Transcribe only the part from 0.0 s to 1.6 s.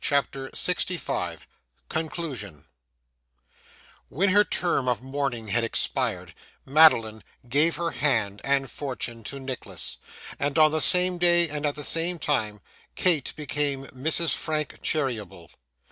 CHAPTER 65